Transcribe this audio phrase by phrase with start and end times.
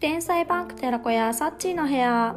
[0.00, 2.34] 天才バンク寺子屋サッチーの部屋。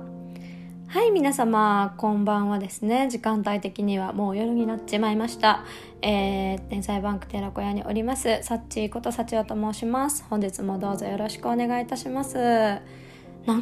[0.87, 3.07] はい皆様こんばんはですね。
[3.07, 5.63] 時間帯的にはもう夜になっちまいました。
[6.01, 10.25] えー、天才バンク寺子屋におりますサッチーことサチオと申します。
[10.29, 12.35] 本日もどうぞよろしくお願いいたします。
[12.35, 12.81] なん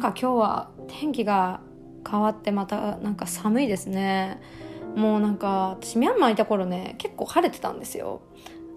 [0.00, 1.60] か今日は天気が
[2.04, 4.40] 変わってまたなんか寒いですね。
[4.96, 8.22] もうなんか私ミャンマーいた頃ね結構晴れてたんですよ。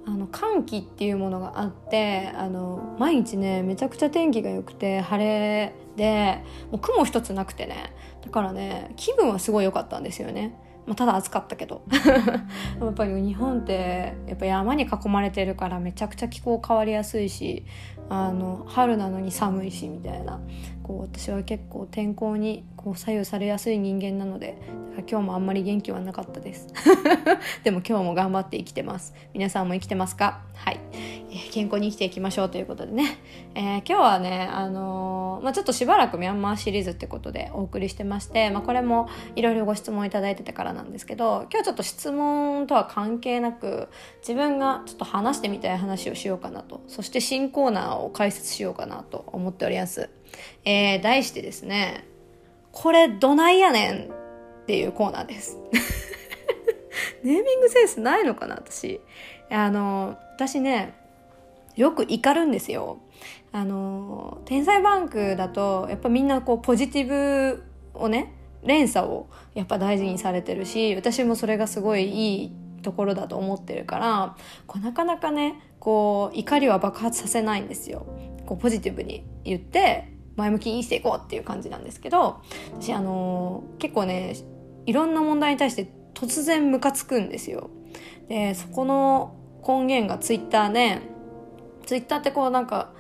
[0.08, 7.94] あの寒気っていうものがあってあの毎日ねめちゃくちゃ天気が良くて晴れでもう雲一つなくてね。
[8.24, 11.84] だからね気分はすごい良かったんですよね、まあ、ただ暑かったけど。
[12.80, 17.66] やっぱり日本ってやっぱ山に囲まれてるからめちゃくちゃ気候変わりやすいし
[18.10, 20.40] あの春なのに寒いしみたいな。
[20.84, 24.56] こう私は結構天候にこう左右されやすい人間なので
[25.10, 26.68] 今日もあんまり元気はなかったです。
[27.64, 29.16] でも今日も頑張って生きてます。
[29.34, 30.42] 皆さんも生きてますか？
[30.54, 33.18] はい、えー、健康に生きていきましょうということでね、
[33.56, 50.10] えー、今日はねあのー、まあ、ちょっとしばらくミャンマーシリーズってことでお送りしてまして、まあ、これもいろいろご質問いただいててからなんですけど今日ちょっと質問とは関係なく自分がちょっと話してみたい話をしようかなとそして新コーナーを解説しようかなと思っております
[50.64, 52.06] えー、題してですね、
[52.72, 55.58] これどないやねんっていうコーナーです。
[57.24, 59.02] ネーミングセンスないのかな私。
[59.50, 60.94] あの、私ね、
[61.76, 63.00] よく怒るんですよ。
[63.56, 68.34] あの、天才バンクだと、やっぱみんなこうポジティブをね、
[68.64, 74.36] 連鎖をやっぱ大事にされてるし、私もそれがすごいいいところだと思ってるから
[74.68, 78.06] こうなかなかねこう怒りは爆発させないんですよ。
[78.46, 82.42] こうポジティブに言って前向きにしていこうっていう感じなんですけど
[82.80, 84.36] 私あの、結構ね
[84.86, 87.70] いろんな問題に対して突然ムカつくんですよ。
[88.28, 91.00] でそこの根源がツイッターで
[91.86, 92.92] ツイッターってこうなんか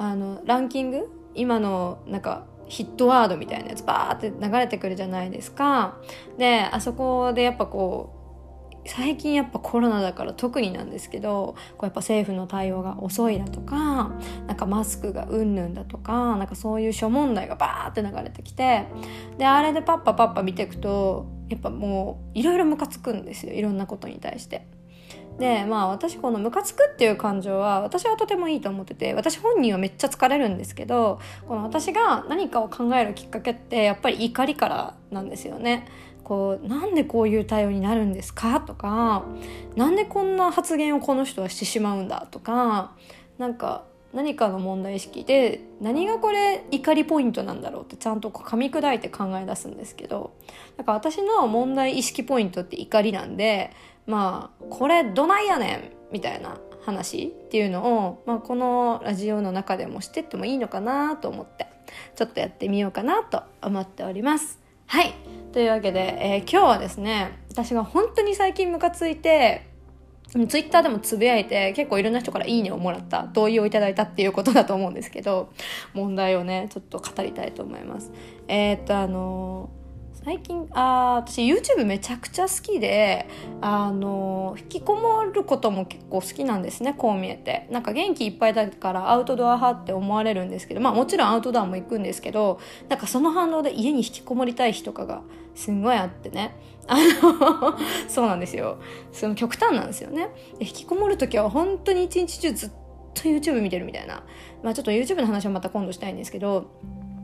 [0.00, 5.98] あのランキング今のなんかヒットワードみたいなやつバーって流れてくるじゃないですか
[6.38, 14.12] であそこでやっぱこう最近やっぱコロナだから特になんですけどこうやっぱ政府の対応が遅いだとか
[14.46, 18.86] なんかマスクがうんぬんだとかなんかそういう諸問題がバーって流れてきて
[19.36, 24.79] であれでパッパパッパ見ていくとやっぱもういろいろムカつくんですよいろんなことに対して。
[25.40, 31.18] でまあ私このムカつくっていう感情は私はとてもいいと思ってて私本人はめっちゃ疲れるんですけど
[31.48, 35.88] この私が何かを考えるきっかけってやっぱり怒りからなんですよね。
[36.22, 38.60] こうなんでこういう対応になるんですか？
[38.60, 39.24] とか
[39.74, 42.28] なんでこんな発言をこの人はしてしまうんだ？
[42.30, 42.92] とか
[43.38, 50.32] なんか何かの問題意識で何がこれ怒りポイントなんだろうってちゃんとこう噛み砕いて考え出すんですけど
[50.76, 53.70] だから私の問題意識ポイントって怒りなんで
[54.06, 55.74] まあこれどないやね
[56.10, 61.66] んみたいな話っていうのを、まあ、このラジオの中でもしてってもいいのかなと思って
[62.16, 64.58] ちょっとやってみようかなと思っております。
[64.86, 65.14] はい
[65.52, 69.70] というわけで、えー、今日はですね私が本当に最近ムカついて
[70.48, 75.52] ツイッターでもつぶやいて結構いろんな人からいいねをもらった同意をいただいたっていうことだと思うんですけど
[75.92, 78.12] 問題をねちょっと語りたいと思います
[78.46, 79.70] えー、っとあの
[80.22, 83.26] 最近あ私 YouTube めちゃくちゃ好きで
[83.62, 87.66] あの引きこもることも結構好きなんですねこう見えて。
[87.70, 95.22] なんか元気いっぱいだからアウトドア派って思われるんですけどまあもちろんアウトドアも行くんですけどなんかその反応で家に引きこもりたい日とかが
[95.54, 96.54] すんごいあってね。
[96.86, 98.78] あの そうなんですよ。
[99.12, 100.28] その極端なんですよね。
[100.58, 102.70] 引きこもる時は本当に一日中ずっ
[103.14, 104.24] と YouTube 見てるみたいな。
[104.62, 106.66] まあちょっと YouTube の話はまた今度したいんですけど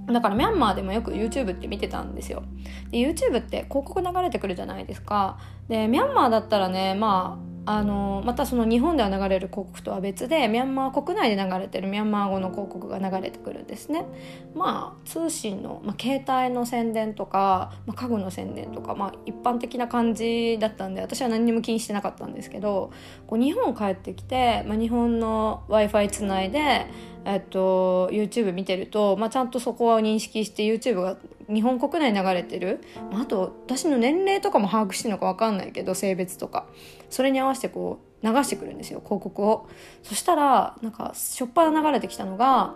[0.07, 2.43] だからミャンマーでもよく YouTube って見てたんですよ。
[2.91, 5.39] で YouTube って広告流れてくるじゃないですか。
[5.69, 14.07] でミャンマーだったらねまああのまたその日本では流れる広告とは別でミャンマー国内で流れてるミャンマー語の広告が流れてくるんですね。
[14.55, 22.93] まあ通信の、まあ、携帯の宣伝とか、まあ、家具の宣伝とか、まあ、一般的な感じだったんで私は何にも気にしてなかったんですけど
[23.27, 26.87] こう日本帰ってきて、まあ、日本の w i f i つないで
[27.29, 31.17] えっと、YouTube 見てると、まあ、ちゃんとそこは認識して YouTube が
[31.53, 32.81] 日本国内に流れてる、
[33.11, 36.67] まあ、あと私の年齢とかも把握してるのか分かんないけど性別とか。
[37.11, 39.69] それに合わせてこう流してくるんですよ広告を。
[40.03, 42.75] そしたらなんかしょっぱな流れてきたのが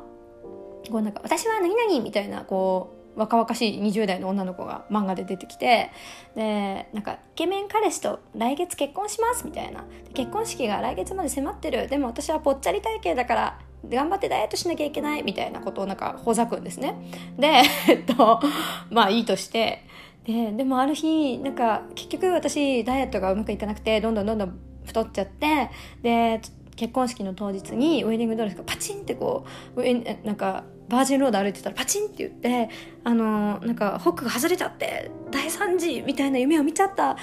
[0.90, 5.90] こうなんか私は何々みたいなこう若々しい20代の女の子が漫画で出てきて
[6.36, 9.84] でなんかイケメン彼氏と来月結婚しますみたいな。
[10.14, 11.86] 結婚式が来月まで迫ってる。
[11.88, 16.94] でも私はぽっちゃり体型だから頑張ってダイエットしなきゃいけないみたいなことをなんかほざくんですね。
[17.38, 18.40] で、えっと、
[18.90, 19.84] まあいいとして、
[20.24, 25.70] で、でもある日、なんか結局私ダイエットがうまくいかなくて、どんどんどんどん太っちゃって、
[26.02, 26.40] で、
[26.76, 29.44] 結婚式の当日にウェディングドレスがパチンってこ
[29.76, 29.82] う
[30.24, 32.68] なんかバージンロード歩いてたらパチンって言って
[33.04, 37.14] あの、なんかホックが外れちゃって大惨事みたいな夢を見ちゃった。
[37.14, 37.16] は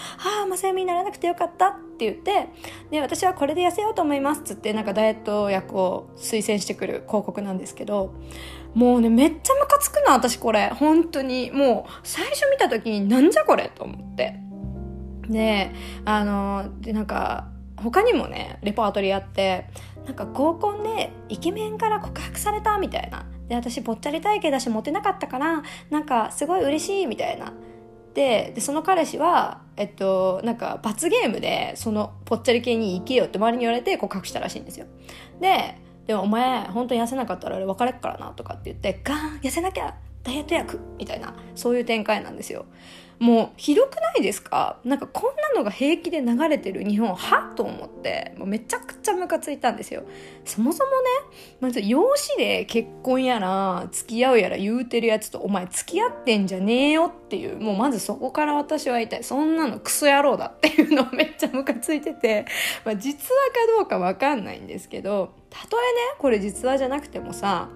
[0.43, 2.49] あ正夢にならなくてよかったって言って
[2.89, 8.13] で私はこれで痩せようと思いますっつってなんかダイエット薬を推薦してくる広告なんですけど
[8.73, 10.69] もうねめっちゃムカつくな私これ。
[10.69, 11.51] 本当に。
[11.51, 14.39] もう最初見た時になんじゃこれと思って。
[15.27, 15.71] で
[16.05, 19.65] あの、でなんか他にもねレパートリーあって
[20.05, 23.25] なんか合コンでイケメンから告白されたみたいな。
[23.47, 27.53] で私ぽっちゃり体型だしモテなかったからなんかすごい嬉しいみたいな。
[28.13, 34.87] でその彼氏はえっとなんか罰ゲームでそのぽっちゃり系に行けよって周りに言われて告白したらしいんですよ。
[35.39, 35.77] で
[36.07, 41.35] でもお前本当に痩せなかったら俺別れっからなとかって言ってガーン痩せなきゃダイエット薬みたいな。
[41.53, 42.65] そういう展開なんですよ。
[43.19, 44.77] もうひどくないですか？
[44.85, 50.03] なんかこんなのが平気で流れてる日本はと思ってもうめちゃくちゃムカついたんですよ。
[50.45, 50.95] そもそもね
[51.59, 59.09] まず養子で結婚やら付き合うやら言うてるやつとお前付き合ってんじゃねえよっていうもうまずそこから私は言い。
[59.09, 62.45] たいそんなのクソ野郎だっていうのめっちゃムカついてて、
[62.83, 67.69] まあ、実話かどうかわかんないんですけどたとえねこれ実話じゃなくてもさ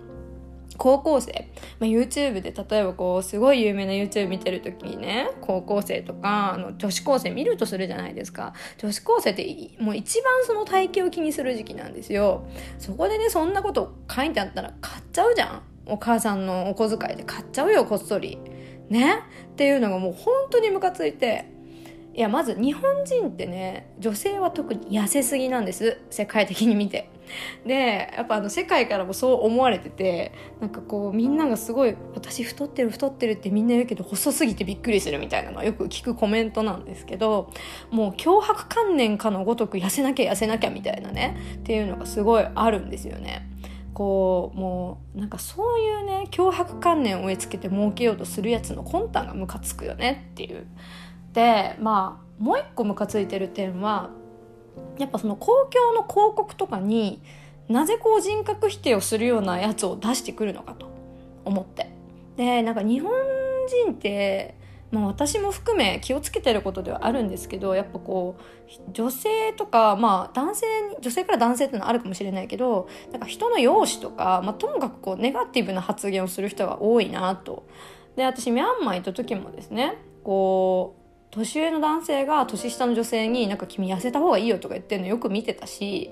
[0.78, 8.54] 高校生、まあ、YouTube で例えばこうすごい有名な YouTube 見てる時にね高校生とかあの女子高生見るとするじゃないですか。
[8.78, 12.48] 女子高生ってもう一番その体型を気にする時期なんですよ。
[12.80, 15.62] そこでねそんなこと書いてあったら買っちゃうじゃん。
[15.86, 17.24] お母さんのお小遣いで。
[17.24, 18.38] 買っちゃうよこっそり。
[18.90, 19.24] ね？
[19.52, 21.46] っていうのがもう本当にムカついて。
[22.14, 25.98] いやまず日本人ってね女性は特に痩せすぎなんです。
[26.10, 27.10] 世界的に見て。
[27.66, 37.50] でやっぱあの世界からもそう思われててなんかこうみんながすごい「私太ってる太ってる」ってみんな言うけど細すぎてびっくりするみたいなのはよく聞くコメントなんですけど
[37.90, 43.48] もう脅迫観念かのごとく痩せなきゃ痩せなきゃみたいなねっていうのがすごいあるんですよね。
[43.94, 50.66] こうもうなんかそういうね脅迫観念を植え付けて儲けようとするやつの魂胆がムカつくよねっていう。
[51.34, 54.10] でまあもう一個ムカついてる点は
[54.98, 57.22] やっぱその公共の広告とかに
[57.68, 60.88] なぜこう人格否定をするようなやつを出してくるのかと
[61.46, 61.90] 思って
[62.38, 63.12] でなんか日本
[63.86, 64.56] 人って
[64.92, 70.66] まあ、私も含め気をつけてることではあるんですけどやっぱこう女性とかまあ男性
[71.00, 77.66] 女性から男性っていうのはあるかもしれないけどなんか人の容姿とか、まあ、ともかくこうネガティブな発言をする人が多いなと。
[78.18, 79.96] で私ミャンマー行った時もですね
[80.26, 81.01] こう
[81.32, 86.12] 年上の男性が年下の女性になんか君痩せた方がいいよとか言ってるのよく見てたし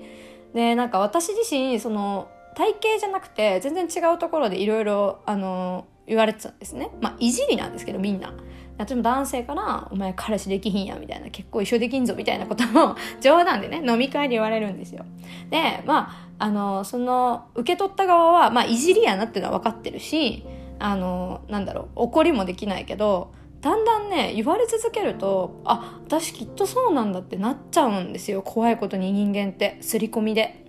[0.54, 6.90] でなんか私自身その体型じゃなくて全然違うところでいろいろあの言われてたんですね。
[7.00, 8.34] まあいじりなんですけどみんな。
[8.78, 15.04] 例えば男性から「お前彼氏できひんや」みたいな結構一緒できんぞみたいなことを 冗談でね飲み会で言われるんですよ。
[15.50, 20.44] でまああのその受け取った側は、まあ、いじりやなっていうのは分かってるし
[20.78, 30.66] あのなんだろう怒りもできないけどだんだんね言われ続けるとあ私きっとそうなんだってなっちゃうんですよ怖いことに人間って刷り込みで。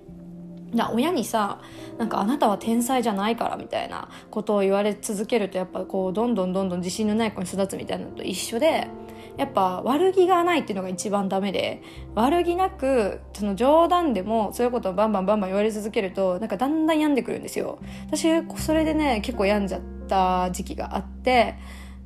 [0.93, 1.59] 親にさ
[1.97, 8.87] なんかあなたは天才じゃないからみたいなことを言われ続けるとやっぱこうどんどんどんどん自信のない子に育つみたいなのと一緒で
[9.37, 11.81] やっぱ悪気がないっていうのが一番ダメで
[12.15, 18.27] 悪気なくその冗談でもそういうことをバンバンバンバン言われ続けるとなんかだんだん病んでくるんですよ私
[18.57, 21.55] それでね結構病んじゃった時期があって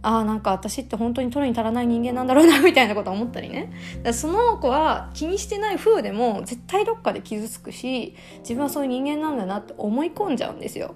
[0.05, 3.71] ああんか私って本当に取るに足らない人間なんだろうなみたいなこと思ったりね。
[4.13, 10.93] その子は気にしてない風でも絶対どっかで傷つくし自分はそういう人間なんだなって思い込んじゃうんですよ。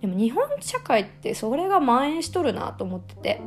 [0.00, 3.40] でも日本社会ってそれが蔓延しとるなと思ってて。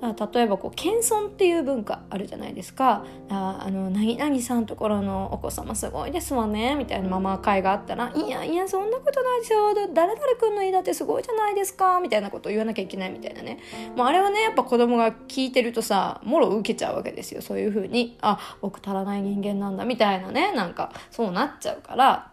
[0.00, 3.04] 例えばこう謙遜っていう文化あるじゃないですか。
[3.30, 6.74] ああの何々さんところのお子様すごいですわね。
[6.74, 9.74] みたいなママ会があったら「いやいやそんなことないですよ。
[9.94, 13.58] 誰々君の家だってすごいじゃないですか」みたいなことを言わなきゃいけないみたいなね。
[13.96, 17.40] もうあれはねやっぱ子供が聞いてるとさもろ受けちゃうわけですよ。
[17.40, 18.18] そういうふうに。
[18.20, 19.86] あ僕足らない人間なんだ。
[19.86, 20.52] みたいなね。
[20.52, 22.30] なんかそうなっちゃうから。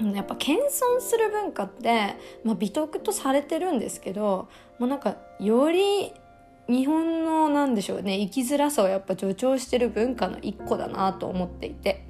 [0.00, 2.14] やっぱ謙遜する文化って、
[2.44, 6.12] まあ、美徳とされてるんですけどもうなんかより
[6.68, 12.04] 日本のなんでしょうね生きづらさをやっぱ助長してる文化の一個だなと思っていて。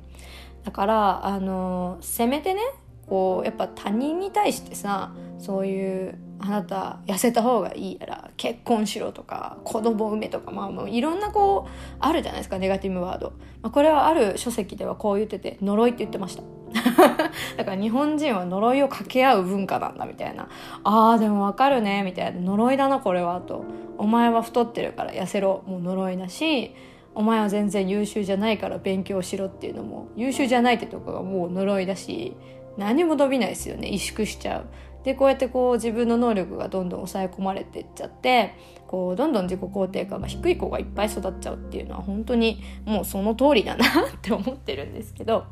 [0.65, 2.61] だからあのせめてね
[3.09, 16.43] こうやっぱ他人に対してさそういうあなた痩せた方がいいやら結婚しろとか子供産めとかまあもういろんなこうあるじゃないですかネガティブワード、まあ、これはある書籍ではこう言ってて呪いって言ってました。
[17.57, 20.49] だから日本人は呪いを掛け合う文化なんだみたいな。
[20.85, 22.41] あーでもわかるねみたいな。
[22.41, 23.65] 呪いだなこれはと。
[23.97, 26.75] お前は太ってるから痩せろもう呪いだし
[27.15, 32.37] お前は全然優秀じゃないから勉強しろっていうのも優秀じゃないってとこがもう呪いだし
[32.77, 33.89] 何も伸びないですよね。
[33.89, 34.67] 萎縮しちゃう。
[35.05, 38.55] でこうやってこう自分の能力がどんどん抑え込まれていっちゃって
[38.87, 43.91] こうどんどん自己肯定感が低い子がいっぱい育っちゃうっていうのは本当にもうその通りだなっ
[44.21, 45.47] て思ってるんですけど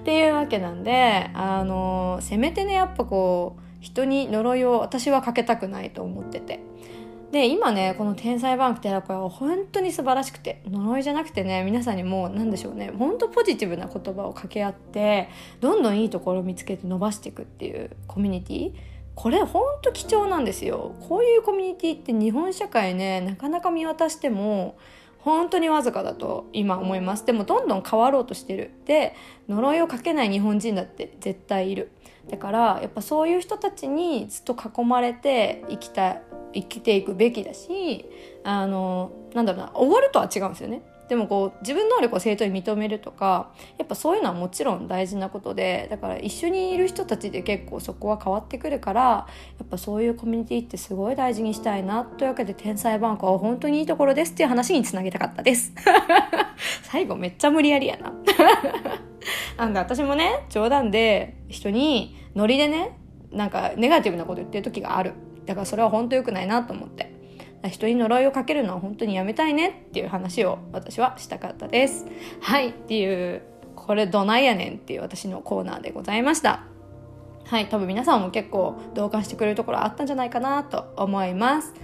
[0.00, 6.60] っていうわけなんであのせめてねやっぱこう人に呪いを私はかけたくないと思ってて。
[7.34, 15.28] で今ねこの「天才バンク寺子屋」は本当に素晴らしくて呪いじゃなくてね皆さんにもう何でしょうね本当ポジティブな言葉を掛け合って
[15.60, 18.72] どんどんいいところを見つけて伸ばしていくっていうコミュニティ。
[19.16, 20.92] これほんと貴重なんですよ。
[21.08, 24.76] こういうコミュニティって日本社会ねなかなか見渡しても
[25.24, 27.24] 本当にわずかだと今思います。
[27.24, 28.72] でもどんどん変わろうとしてる。
[28.84, 29.14] で
[29.48, 31.92] 呪いをかけない日本人だって絶対いる。
[32.28, 36.18] だからやっぱそういう人たちにずっと囲まれて生きた
[36.52, 38.04] 生きていくべきだし
[38.44, 40.82] あのなんだろうな終わるとは違うんですよね。
[41.08, 49.26] でもこう自分能力を正当に認めるとかやっぱそういうのはもちろん大事なことでだから一緒にいる人たちで結構そこは変わってくるからや
[49.64, 55.72] っぱそういうコミュニティってすごい大事にしたいなというわけで天才バンクは本当にいいところですっていう話につなげたかったです。
[56.84, 58.12] 最後めっちゃ無理やりやな。
[59.58, 62.98] なんで私もね冗談で人にノリでね
[63.30, 65.12] なんかネガティブなこと言ってる時がある。
[65.44, 67.13] だからそれは本当良くないなと思って。
[67.68, 72.06] 人に呪いをかけるのは本当にやめたいねっていう話を私はしたかったです
[72.40, 73.42] はいっていう
[73.76, 76.64] これどないやねんっていう私のコーナーでございました
[77.44, 81.74] はい多分皆さんも結構同感してくれるところあったんじゃないかなと思います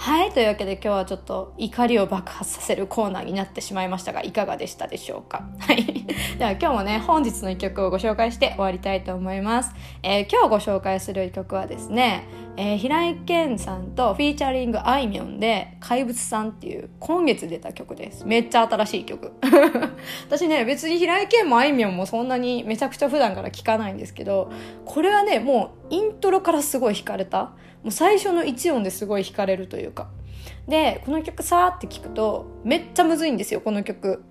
[0.00, 0.30] はい。
[0.30, 5.48] というわけで今日はちょっと怒りを爆発させるコーナーになってしまいましたが、いかがでしたでしょうか？
[5.58, 5.84] はい。
[6.38, 9.74] では今日もね、本日の一曲をご紹介して終わりたいと思います。
[10.04, 12.28] えー、今日ご紹介する一曲はですね、
[12.60, 18.26] えー、平井堅さんとフィーチャリングあいみょんで、怪物さんっていう今月出た曲です。
[18.26, 19.32] めっちゃ新しい曲。
[20.26, 24.50] 私ね、別に平井堅もあいみょんもそんなにめちゃくちゃ普段から聴かないんですけど、
[24.84, 27.52] これはね、もうイントロからすごい惹かれた。
[27.82, 30.08] もう最初の1音ですごい惹かれるというか
[30.66, 34.22] でこの曲さーって聞くとめっちゃむずいんですよこの曲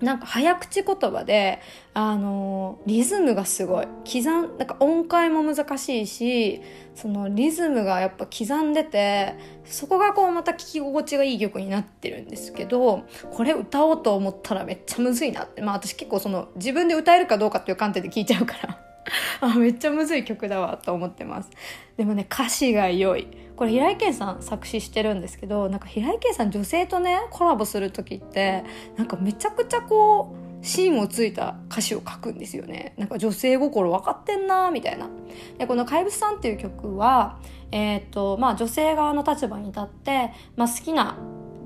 [0.00, 1.60] なんか早口言葉で、
[1.92, 3.86] あのー、リズムがすごい。
[4.04, 6.62] 刻ん、なんか音階も難しいし、
[6.94, 15.60] そのリズムがやっぱ刻んでて、そこがこうまた聴き心地がいい曲になってるんですけど、これ歌おうと思ったらめっちゃむずいなって。
[15.60, 18.78] まあ私結構その自分で歌えるかどうかっていう観点で聞いちゃうから
[19.40, 21.50] あめっちゃむずい曲だわと思ってます
[21.96, 23.28] でもね歌詞が良い
[23.60, 28.64] これ平井堅さん作詞してるんですけどなんか平井堅さん女性とねコラボする時って
[28.96, 32.94] なんかめちゃくちゃこう芯をついた歌詞を書くんですよね。
[32.96, 35.10] なんか女性心分かってんなみたいな。
[35.58, 37.38] でこの「怪物さん」っていう曲は
[37.70, 41.18] えー、っとまあ女性側の立場に立って、まあ、好きな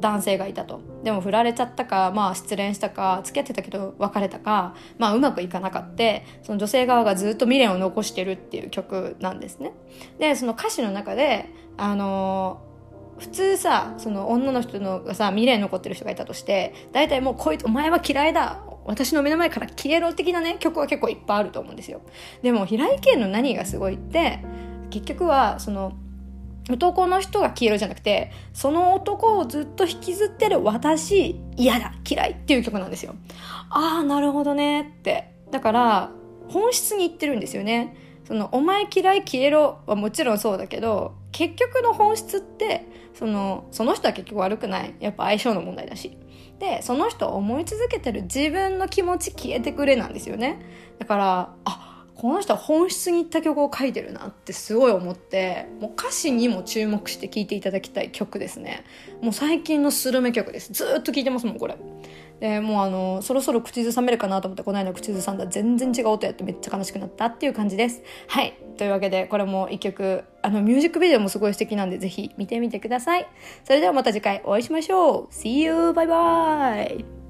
[0.04, 0.82] 男性がいたと。
[1.02, 9.72] でも振られちゃったか、まあ、失恋したか付き合ってたけど別れたか、まあ、うまくいかなかってその女性側がずっと未練を残してるっていう曲なんですね。
[10.18, 22.02] でその歌詞の中であのー、普通さその女の人のがさ未練残ってる人がいたとして大体もうこいつお前は嫌いだ私の目の前から消えろ的なね曲は結構いっぱいあると思うんですよ。
[22.42, 24.40] でも平井堅の何がすごいって
[24.90, 25.94] 結局はその
[26.70, 33.14] 男の人が消えるじゃなくて、その男をずっと引きずってる私、嫌だ、嫌いっていう曲なんですよ。
[33.70, 35.34] ああ、なるほどねって。
[35.50, 36.10] だから、
[36.48, 37.96] 本質に言ってるんですよね。
[38.26, 44.94] その、お前嫌い消えろはもちろんそうだけど、結局の本質って、その、その人は結局悪くない。
[45.00, 46.16] やっぱ相性の問題だし。
[46.58, 50.60] で、その人を思い続けてる自分の気持ち消えてくれなんですよね。
[50.98, 58.84] だから、あ、この人は本質にいった曲を書いてるなってすごい思ってもう歌詞にも注目して聴いていただきたい曲ですね。
[59.20, 60.72] もう最近のスルメ曲です。
[60.72, 61.76] ずっと聴いてますもんこれ。
[62.40, 65.46] でもうあのそろそろ口ずさめるかなと思ってこの間口ずさんだ。
[65.46, 68.02] 全然違う音やってめっちゃ悲しくなったっていう感じです。
[68.28, 68.56] はい。
[68.76, 73.26] というわけでこれも一曲あのミュージックビデオもすごい素敵なんでぜひ見てみてください。
[73.64, 75.32] それではまた次回お会いしましょう。
[75.32, 75.92] See you!
[75.92, 77.23] バイバイ